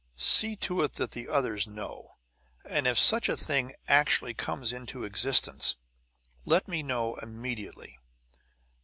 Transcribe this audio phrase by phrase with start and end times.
[0.15, 2.15] "See to it that the others know;
[2.67, 5.75] and if such a thing actually comes into existence,
[6.43, 7.99] let me know immediately."